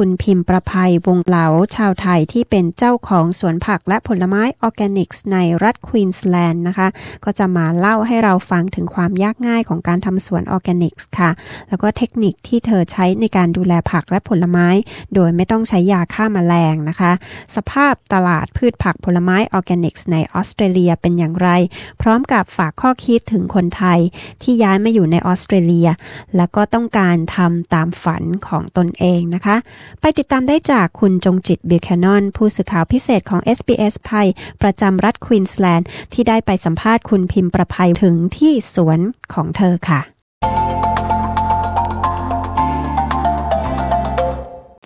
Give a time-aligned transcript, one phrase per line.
[0.00, 1.46] คุณพิมพ์ประภัยวงเหลา
[1.76, 6.88] ชาวไทยที่เป็นเจ้าของสวนผักและผลไม้ออร์แกนิกส์ในรัฐควีนสแลนด์นะคะ
[7.24, 11.30] ก็จะมาเล่าให้เราฟังถึงความยากง่ายของการทำสวนออร์แกนิกส์ค่ะ
[11.68, 14.68] แล้วก็เทคนิคที่เธอใช้ในการดูแลผักและผลไม้
[15.14, 17.12] โดยไม่ต้องใช้ยาฆ่ามาแมลงนะคะ
[17.56, 21.48] สภาพตลาดพืชผักผลไม้ออร์แกนิกส์ในออสเตรเลียเป็นอย่างไร
[22.02, 24.00] พร้อมกับฝากข้อคิดถึงคนไทย
[24.42, 25.88] ที่ย้ายมาอยู่ในออสเตรเลีย
[26.36, 29.56] แล้วก็ต้องการทำตามฝันของตนเองนะคะ
[30.00, 34.28] ไปติดตามได้จากคุณจงจิตบิลแคนนอน ผู้สื่อข่าวพิเศษของ SBS ไทย
[34.62, 39.00] ประจำรัฐควีนสแลนด์ ที่ได้ไปสัมภาษณ์คุณพิมพ์ประภัยถึงที่สวน
[39.32, 40.00] ของเธอค่ะ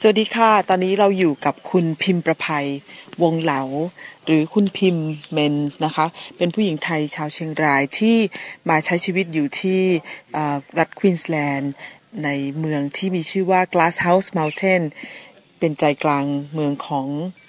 [0.03, 2.67] สวัสดีค่ะ ตอนนี้เราอยู่กับคุณพิมพ์ประภัย
[3.23, 3.63] วงเหลา
[4.27, 6.07] หรือคุณพิมพ์เมนส์นะคะ
[6.37, 8.17] เป็นผู้หญิงไทยชาวเชียงรายที่
[8.69, 9.81] มาใช้ชีวิตอยู่ที่
[10.79, 11.73] รัฐควีนสแลนด์
[12.25, 14.83] ในเมืองที่มีชื่อว่า Glasshouse Mountain
[15.59, 17.07] เป็นใจกลางเมืองของ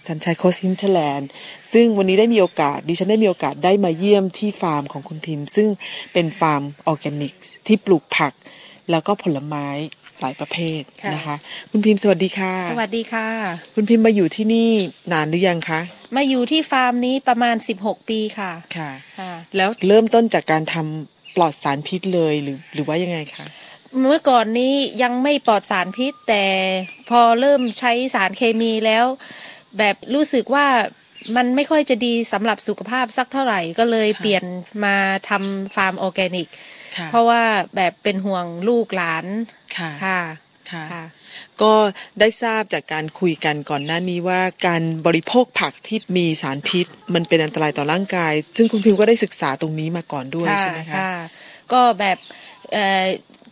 [0.08, 1.30] Sunshine Coast Hinterland
[1.74, 5.68] ซึ่งวันนี้ได้มีโอกาส ดิฉันได้มีโอกาสได้มาเยี่ยมที่ฟาร์มของคุณพิมพ์ ซึ่ง
[6.14, 7.34] เป็นฟาร์มออร์แกนิก
[7.68, 8.34] ที่ปลูกผัก
[8.92, 9.68] แล้วก็ผลไม้
[10.20, 11.36] หลายประเภทค่ะนะคะ
[11.72, 13.28] คุณพิมพ์สวัสดีค่ะ สวัสดีค่ะ
[13.76, 14.72] คุณพิมพ์มาอยู่ที่นี่
[15.12, 15.80] นานหรือยังคะ
[16.16, 18.90] มาอยู่ที่ฟาร์มนี้ประมาณ 16 ปีค่ะค่ะ
[19.20, 23.46] ค่ะแล้วเริ่มต้นจากการทำปลอดสารพิษเลยหรือหรือว่ายังไงคะ
[24.00, 26.46] เมื่อก่อนนี้ยังไม่ปลอดสารพิษ แต่
[27.10, 29.06] พอเริ่มใช้สารเคมีแล้ว
[29.78, 30.68] แบบรู้สึกว่า
[31.36, 34.44] มันไม่ค่อยจะดีสำหรับสุขภาพสักเท่าไหร่ก็เลยค่ะเปลี่ยน
[34.86, 34.98] มา
[35.30, 36.48] ทำฟาร์มออร์แกนิก
[36.98, 37.44] ค่ะเพราะว่า
[37.76, 39.26] แบบเป็นห่วงลูกหลาน
[39.78, 40.20] ค่ะค่ะ
[40.72, 41.04] ค่ะค่ะ
[41.62, 41.74] ก็
[42.20, 51.00] ได้ทราบจากการคุยกันก่อนหน้านี้ว่าการบริโภคผักที่มีสารพิษ มันเป็นอันตรายต่อร่างกาย ซึ่งคุณพิมพ์ก็ได้ศึกษาตรงนี้มาก่อนด้วยใช่ไหมคะ
[51.72, 52.18] ก็แบบ
[52.74, 53.06] เอ่อ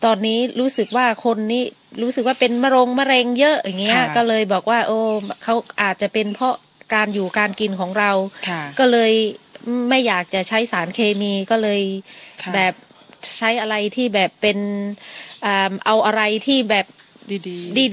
[0.06, 1.64] ตอนนี้รู้สึกว่าคนนี้
[2.02, 5.00] รู้สึกว่าเป็นมะรงมะเร็งเยอะอย่างเงี้ยค่ะก็เลยบอกว่า โอ้
[5.44, 6.56] เขาอาจจะเป็นเพราะ
[6.94, 8.12] การอยู่การกินของเรา
[8.50, 9.14] ค่ะก็เลย
[9.90, 11.82] ไม่อยากจะใช้สารเคมีก็เลย
[12.44, 12.74] ค่ะแบบ
[13.38, 14.58] ใช้อะไรที่แบบเป็น
[15.46, 16.86] อ่าเอาอะไรที่แบบ
[17.32, 17.40] ดี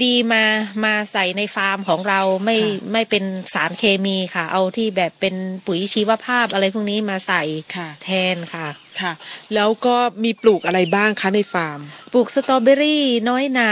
[0.05, 0.43] ดีๆ มา
[0.85, 7.43] มาใส่ในฟาร์มของเราไม่ค่ะไม่เป็นสารเคมีค่ะ เอาที่แบบเป็นปุ๋ยชีวภาพอะไรพวกนี้มาใส่
[7.75, 8.67] ค่ะแทนค่ะ
[9.01, 9.11] ค่ะ
[9.53, 11.79] แล้วก็มีปลูกอะไรบ้างคะในฟาร์ม
[12.13, 13.71] ปลูกสตรอเบอรี่น้อยนา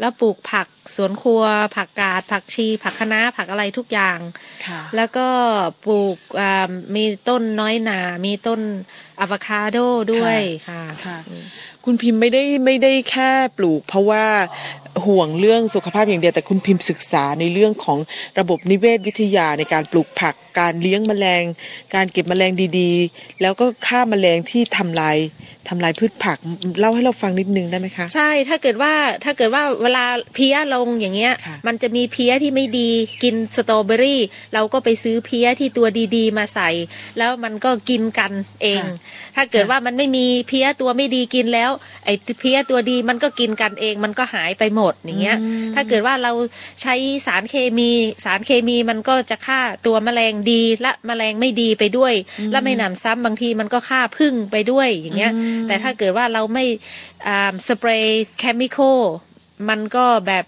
[0.00, 1.42] แล้วปลูกผัก สวนครัว
[1.76, 4.18] ผักกาด ผักชี ผักคะน้าผักอะไรทุกอย่าง
[4.66, 5.28] ค่ะแล้วก็
[5.86, 8.60] ปลูกอ่ามีต้นน้อยนา มีต้น
[9.20, 9.78] อะโวคาโด
[10.12, 11.18] ด้วยค่ะค่ะ
[11.84, 14.24] คุณพิมพ์ไม่ได้ไม่ได้แค่ปลูก เพราะว่า
[15.06, 17.98] ห่วงเรื่องสุขภาพอย่างเดียวแต่คุณพิมพ์ศึกษาในเรื่องของ
[18.38, 21.44] ระบบนิเวศวิทยาในการปลูกผัก การเลี้ยงแมลง
[21.94, 25.16] การเก็บแมลงดีๆ แล้วก็ฆ่าแมลงที่ทำลาย
[25.68, 26.38] ทำลายพืชผัก
[26.78, 28.92] เล่าให้เราฟังนิดนึงได้ไหมคะ ใช่ถ้าเกิดว่า
[29.24, 32.90] ถ้าเกิดว่าเวลาเพี้ยลงอย่างเงี้ยค่ะมันจะมีเพี้ยที่ไม่ดี
[33.22, 34.20] กินสตรอเบอรี่
[34.54, 35.86] เราก็ไปซื้อเพี้ยที่ตัว
[36.16, 36.70] ดีๆ มาใส่
[37.18, 38.82] แล้วมันก็กินกันเอง
[39.36, 41.70] ถ้าเกิดว่ามันไม่มีเพี้ยตัวไม่ดีกินแล้ว
[42.04, 45.36] ไอ้เพี้ยตัวดีมันก็กินกันเอง มันก็หายไปหมดอย่างเงี้ย
[45.74, 46.32] ถ้าเกิดว่าเรา
[46.82, 46.94] ใช้
[47.26, 47.90] สารเคมี
[48.24, 52.14] สารเคมีมันก็จะฆ่าตัวแมลงดีและแมลงไม่ดีไปด้วย
[52.50, 55.32] และไม่หนำซ้ำบางทีมันก็ฆ่าพึ่งไปด้วยอย่างเงี้ย
[55.68, 56.64] แต่ถ้าเกิดว่าเราไม่
[57.26, 59.00] อ่าสเปรย์เคมีคอล
[59.68, 60.44] มันก็แบบ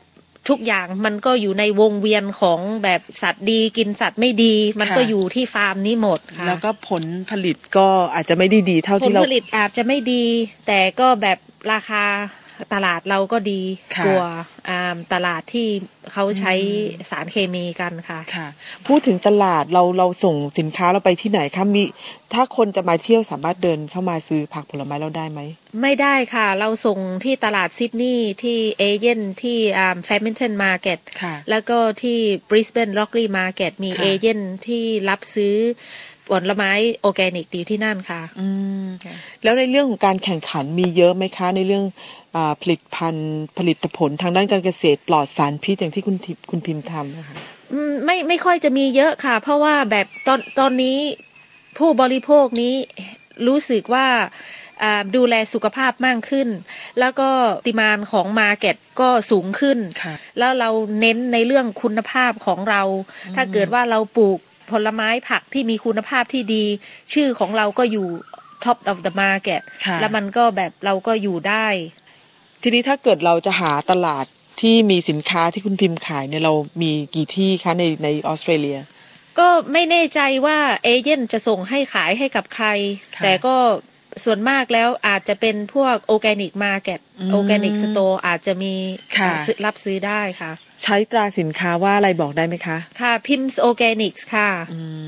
[0.49, 10.25] ทุกอย่างมันก็อยู่ในวงเวียนของแบบสัตว์ดีกินสัตว์ไม่ดี มันก็ค่ะอยู่ที่ฟาร์มนี้หมดค่ะแล้วก็ผลผลิตก็อาจจะไม่ได้ดีเท่าผลที่เราผลิตอาจจะไม่ดี
[10.67, 11.39] แต่ก็แบบ
[11.73, 12.05] ราคา
[12.75, 13.61] ตลาดเราก็ดี
[13.97, 14.33] ค่ะกว่า
[14.69, 15.69] อ่าตลาดที่
[16.12, 16.55] เขาใช้
[17.11, 18.47] สารเคมีกันค่ะค่ะ
[18.87, 21.83] พูดถึงตลาดเราเราส่งสินค้าเราไปที่ไหนคะมี
[22.33, 25.41] ถ้าคนจะมาเที่ยวสามารถเดินเข้ามาซื้อผักผลไม้เราได้ไหม
[25.83, 32.19] ไม่ได้ค่ะ เราส่งที่ตลาดซิดนีย์ที่เอเย่นต์ที่อ่า Flemington Market ค่ะแล้วก็ที่
[32.51, 35.57] บริสเบน Rocklea Market มีค่ะเอเย่นต์ที่รับซื้อ
[36.28, 36.71] ผลไม้
[37.05, 38.49] ออร์แกนิกอยู่ที่นั่นค่ะ อื
[38.83, 38.84] ม
[39.43, 41.84] แล้วในเรื่องของการแข่งขันมีเยอะไหมคะ ในเรื่อง
[42.34, 47.37] อาผลิตภัณฑ์ผลิตผลทางด้านการเกษตรปลอดสารพิษอย่างที่คุณทิพคุณพิมพ์ทำนะคะ
[47.73, 50.99] อืมไม่ไม่ค่อยจะมีเยอะค่ะ เพราะว่าแบบตอนตอนนี้
[51.78, 52.75] ผู้บริโภคนี้
[53.47, 54.07] รู้สึกว่า
[54.83, 56.49] อ่าดูแลสุขภาพมากขึ้น
[57.01, 57.31] แล้วก็
[57.67, 60.71] ติมานของมาเก็ตก็สูงขึ้นค่ะแล้วเรา
[61.01, 62.83] เน้นในเรื่องคุณภาพของเรา
[63.37, 64.39] ถ้าเกิดว่าเราปลูก
[64.72, 66.65] ผลไม้ผักที่มีคุณภาพที่ดี
[67.13, 68.09] ชื่อของเราก็อยู่
[68.65, 71.66] top of the market ค่ะแล้วมันก็แบบเราก็อยู่ได้
[72.63, 74.24] ทีนี้ถ้าเกิดเราจะหาตลาด
[74.60, 78.78] ที่มีสินค้าที่คุณพิมพ์ขายเนี่ยเรามีกี่ที่คะในในออสเตรเลีย
[79.39, 82.66] ก็ไม่แน่ใจว่าเอเจนต์จะส่งให้ขายให้กับใคร
[83.16, 83.57] ค่ะแต่ก็
[84.24, 88.74] ส่วนมากแล้วอาจจะเป็นพวกโอ a กนิกมาร์เก็ตอืมโอ a กนิกสโตร์อาจจะมี
[89.19, 90.53] ค่ะซื้อรับซื้อได้ค่ะ
[90.83, 95.07] ใช้ตราสินค้าว่าอะไรบอกได้ไหมคะ ค่ะพิมพ์โอ a กนิกค่ะอืม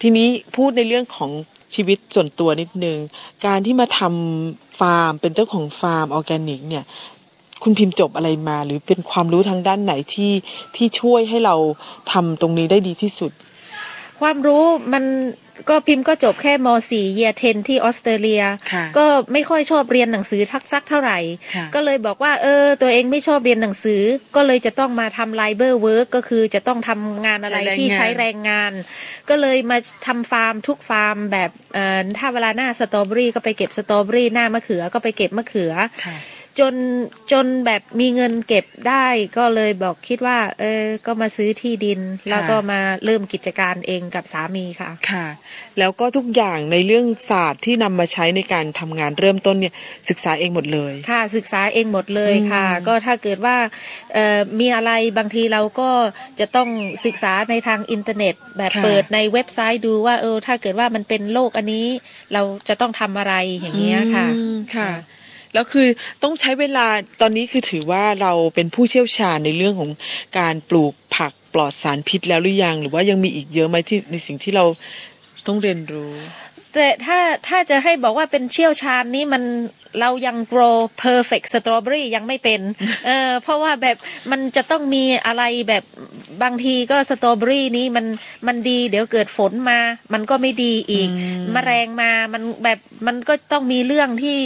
[0.00, 1.30] ทีนี้พูดในเรื่องของ
[1.74, 2.98] ชีวิตส่วนตัวนิดนึง
[3.46, 6.84] การที่มาทำฟาร์ม เป็นเจ้าของฟาร์มออร์แกนิก เนี่ย
[7.62, 10.32] คุณพิมพ์จบอะไรมา หรือเป็นความรู้ทางด้านไหนที่
[10.76, 11.56] ที่ช่วยให้เรา
[12.12, 13.32] ทำตรงนี้ได้ดีที่สุด
[14.20, 15.04] ความรู้มัน
[15.68, 18.42] ก็พิมพ์ก็จบแค่ม .4 year ten ที่ออสเตรเลีย
[18.72, 21.18] ค่ะก็ไม่ค่อยชอบเรียนหนังสือทักซักเท่าไหร่
[21.54, 24.02] ค่ะก็เลยบอกว่าเออตัวเองไม่ชอบเรียนหนังสือ
[24.36, 28.72] ก็เลยจะต้องมาทำ labour work ก็คือจะต้องทำงานอะไรที่ใช้แรงงาน
[29.28, 35.72] ก็เลยมาทำฟาร์มทุกฟาร์มแบบเอ่อถ้าเวลาหน้าสตรอเบอรี่ก็ไปเก็บสตรอเบอรี่หน้ามะเขือก็ไปเก็บมะเขือ
[36.06, 36.16] ค่ะ
[36.58, 36.74] จน
[37.32, 39.06] จนแบบมีเงินเก็บได้
[39.36, 42.00] ก็เลยบอกคิดว่า เออ ก็มาซื้อที่ดิน
[42.30, 45.26] แล้วก็มาเริ่มกิจการเองกับสามีค่ะ ค่ะ
[45.78, 49.74] แล้วก็ทุกอย่างในเรื่องศาสตร์ที่นำมาใช้ในการทำงานเริ่มต้นเนี่ย
[50.08, 53.56] ศึกษาเองหมดเลย ค่ะ ศึกษาเองหมดเลยค่ะ ก็ถ้าเกิดว่า
[54.14, 55.90] เอ่อมีอะไรบางทีเราก็
[56.40, 56.68] จะต้อง
[57.04, 61.86] ศึกษาในทางอินเทอร์เน็ต แบบค่ะเปิดในเว็บไซต์ดูว่าเออถ้าเกิดว่ามันเป็นโรคอันนี้
[62.32, 64.90] เราจะต้องทำอะไรอย่างเงี้ยค่ะอืมค่ะ
[65.54, 65.88] แล้วคือ
[66.22, 66.86] ต้องใช้เวลา
[67.20, 69.90] ตอนนี้คือถือว่าเราเป็นผู้เชี่ยวชาญในเรื่องของ
[70.38, 74.64] การปลูกผักปลอดสารพิษแล้วหรือยัง หรือว่ายังมีอีกเยอะไหมที่ในสิ่งที่เรา
[75.46, 76.12] ต้องเรียนรู้
[76.74, 77.18] แต่ถ้า
[77.48, 79.42] ถ้าจะให้บอกว่าเป็นเชี่ยวชาญนี่มัน
[80.00, 82.60] เรายัง grow perfect strawberry ยังไม่เป็น
[83.06, 83.96] เออเพราะว่าแบบ
[84.30, 85.84] มันจะต้องมีอะไรแบบ
[86.42, 88.06] บางทีก็สตรอเบอรี่นี้มัน
[88.46, 89.80] มันดีเดี๋ยวเกิดฝนมา
[90.12, 91.08] มันก็ไม่ดีอีก
[91.54, 94.38] มแมลงมามันแบบมันก็ต้องมีเรื่องที่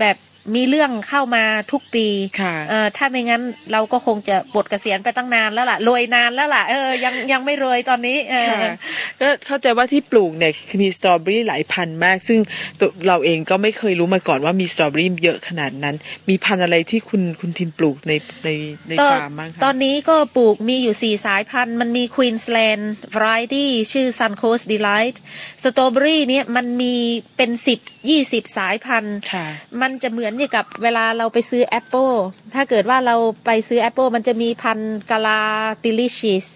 [0.00, 0.16] แบบ
[0.54, 2.06] มีเรื่องเข้ามาทุกปี
[2.40, 3.42] ค่ะเออถ้าไม่งั้น
[3.72, 8.72] เราก็คงจะปลดเกษียณไปตั้งนานแล้วล่ะรวยนานแล้วล่ะเออยังยังไม่รวยตอนนี้เออค่ะ
[9.20, 10.52] ก็เข้าใจว่าที่ปลูกเนี่ย
[10.82, 12.38] มีสตรอเบอรี่หลายพันธุ์มาก ซึ่ง
[12.80, 15.96] ตัวเราเองก็ไม่เคยรู้มาก่อนว่ามีสตรอเบอรี่เยอะขนาดนั้น
[16.28, 18.12] มีพันธุ์อะไรที่คุณคุณพิมพ์ปลูกใน
[18.44, 18.48] ใน
[18.88, 22.84] ในตอนฟาร์มบ้างคะตอนนี้ก็ปลูกมีอยู่สี่สายพันธุ์ มันมี Queensland
[23.14, 25.16] Variety ชื่อ Suncoast Delight
[25.62, 26.94] สตรอเบอรี่เนี่ยมันมี
[27.36, 27.78] เป็นสิบ
[28.10, 29.46] ยี่สิบสายพันธุ์ค่ะ
[29.80, 32.10] มันจะเหมือนอย่างกับเวลาเราไปซื้อแอปเปิล
[32.54, 33.16] ถ้าเกิดว่าเรา
[33.46, 36.46] ไปซื้อแอปเปิลมันจะมีพันธุ์ Gala Delicious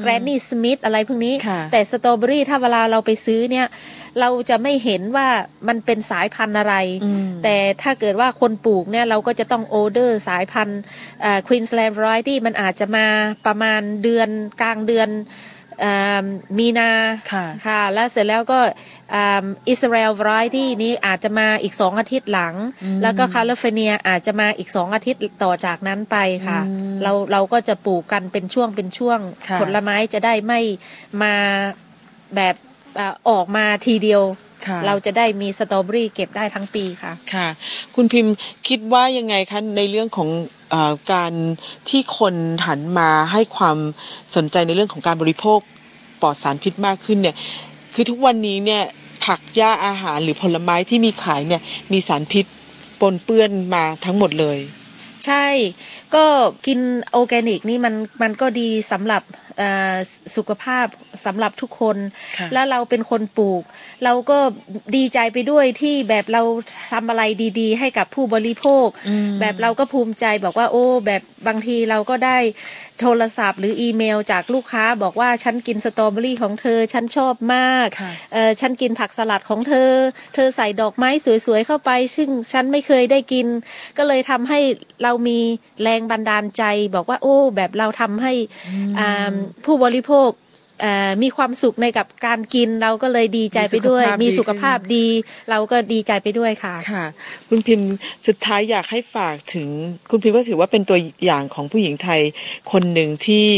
[0.00, 3.66] Granny Smith อะไรพวกนี้ค่ะแต่สตรอเบอรี่ถ้าเวลาเราไปซื้อเนี่ย
[4.20, 5.28] เราจะไม่เห็นว่า
[5.68, 6.74] มันเป็นสายพันธุ์อะไร
[7.44, 10.80] แต่ถ้าเกิดว่าคนปลูกเนี่ยเราก็จะต้องโอเดอร์สายพันธุ์
[11.46, 13.06] ควีนสแลนด์ variety มันอาจจะมา
[13.46, 14.28] ประมาณเดือน
[14.60, 15.57] กลางเดือนอ่า
[16.58, 16.90] มีนา
[17.32, 18.58] ค่ะค่ะแล้วเสร็จแล้วก็
[19.68, 22.54] อิสราเอล variety นี้อาจจะมาอีกสองอาทิตย์หลัง
[23.02, 26.16] แล้วก็แคลิฟอร์เนียอาจจะมาอีกสองอาทิตย์ต่อจากนั้นไป
[26.46, 26.60] ค่ะ
[27.02, 30.60] เราเราก็จะปลูกกันเป็นช่วงเป็นช่วงค่ะผลไม้จะได้ไม่
[31.22, 31.34] มา
[32.36, 32.54] แบบ
[32.98, 34.47] อ่าออกมาทีเดียวค่ะ
[34.86, 37.48] เราจะได้มีสตรอเบอรี่เก็บได้ทั้งปีค่ะ ค่ะ
[37.94, 38.34] คุณพิมพ์
[38.68, 40.28] คิดว่ายังไงคะในเรื่องของ
[40.70, 41.32] เออการ
[41.88, 42.34] ที่คน
[42.66, 43.76] หันมาให้ความ
[44.34, 45.58] สนใจในเรื่องของการบริโภค
[46.20, 47.36] ปลอดสารพิษมากขึ้นเนี่ย
[47.94, 48.82] คือทุกวันนี้เนี่ย
[49.24, 51.62] ผักหญ้าอาหารหรือผลไม้ที่มีขายเนี่ย
[51.92, 52.44] มีสารพิษ
[53.00, 54.58] ปนเปื้อนมาทั้งหมดเลย
[55.24, 55.46] ใช่
[56.14, 56.24] ก็
[56.66, 56.78] กิน
[57.10, 59.47] โอร์แกนิกนี่มันมันก็ดีสำหรับเอ่อ
[60.36, 60.86] สุขภาพ
[61.24, 61.96] สำหรับทุกคน
[62.38, 63.62] ค่ะแล้วเราเป็นคนปลูก
[64.04, 64.38] เราก็
[64.96, 66.42] ดีใจไปด้วยที่แบบเรา
[66.92, 67.22] ทำอะไร
[67.60, 68.86] ดีๆ ให้กับผู้บริโภค
[69.40, 72.38] แบบเราก็ภูมิใจบอกว่าโอ้แบบบางทีเราก็ได้
[73.00, 79.90] โทรศัพท์ หรืออีเมลจากลูกค้าบอกว่าฉันกินสตรอเบอรี่ของเธอ ฉันชอบมากค่ะเออฉันกินผักสลัดของเธอ
[80.34, 81.10] เธอใส่ดอกไม้
[81.46, 83.46] สวยๆเข้าไป ซึ่งฉันไม่เคยได้กิน
[83.98, 84.60] ก็เลยทำให้
[85.02, 85.38] เรามี
[85.82, 88.32] แรงบันดาลใจ บอกว่าโอ้ แบบเราทำให้
[88.98, 90.30] อ่าผู้บริโภค
[90.82, 95.06] เอ่อมีความสุขในกับการกินเราก็เลยดีใจไปด้วย มีมีสุสุขขภาภาพพดีดี
[95.50, 97.04] เราก็ดีใจไปด้วยค่ะค่ะ
[97.48, 97.88] คุณพิมพ์
[98.26, 99.68] สุดท้ายอยากให้ฝากถึง
[100.10, 102.20] คุณพิมพ์ก็ถือว่าเป็นตัวอย่างของผู้หญิงไทย
[102.72, 103.48] คนหนึ่งที่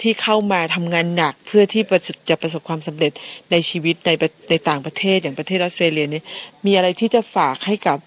[0.00, 3.12] ที่เข้ามาทำงานหนักเพื่อที่ประสบจะประสบความสำเร็จ
[3.50, 6.22] ในชีวิตในประในต่างประเทศอย่างประเทศออสเตรเลียนี้
[6.66, 7.98] มีอะไรที่จะฝากให้กับ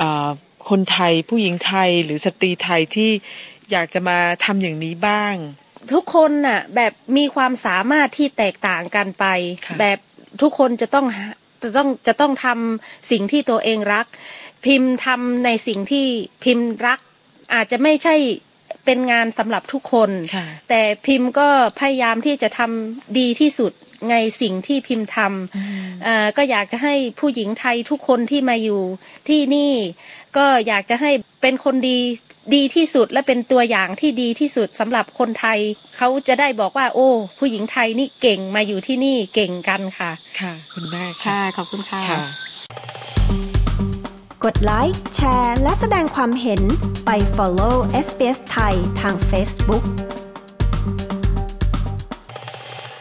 [0.00, 0.28] อ่า
[0.70, 3.10] คนไทยผู้หญิงไทยหรือสตรีไทยที่
[3.72, 5.36] อยากจะมาทำอย่างนี้บ้าง
[5.92, 9.24] ทุกคนน่ะ แบบมีความสามารถที่แตกต่างกันไป
[9.66, 9.98] ค่ะแบบ
[10.42, 11.26] ทุกคนจะต้องหา
[11.62, 14.06] จะต้องจะต้องทำสิ่งที่ตัวเองรัก
[14.66, 16.06] พิมพ์ทำในสิ่งที่
[16.44, 17.00] พิมพ์รัก
[17.54, 18.14] อาจจะไม่ใช่
[18.84, 21.48] เป็นงานสำหรับทุกคนค่ะแต่พิมพ์ก็
[21.80, 23.72] พยายามที่จะทำดีที่สุด
[24.10, 28.82] ในสิ่งที่พิมพ์ทำเอ่อก็อยากจะให้ผู้หญิงไทยทุกคนที่มาอยู่
[29.28, 29.72] ที่นี่
[30.36, 31.10] ก็อยากจะให้
[31.42, 31.98] เป็นคนดี
[32.54, 35.58] ดีที่สุดและเป็นตัวอย่างที่ดีที่สุดสำหรับคนไทย
[35.96, 40.10] เขาจะได้บอกว่า โอ้ ผู้หญิงไทยนี่เก่งมาอยู่ที่นี่เก่งกันค่ะ
[40.40, 42.20] ค่ะ คุณแม่ค่ะ ขอบคุณค่ะค่ะ
[44.44, 46.62] กดไลค์แชร์ และแสดงความเห็น
[47.06, 47.76] ไป follow
[48.06, 49.84] SBS ไทยทาง Facebook